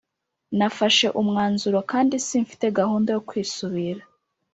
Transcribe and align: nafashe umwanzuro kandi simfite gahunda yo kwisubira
nafashe 0.57 1.05
umwanzuro 1.21 1.79
kandi 1.91 2.15
simfite 2.27 2.65
gahunda 2.79 3.09
yo 3.15 3.21
kwisubira 3.27 4.03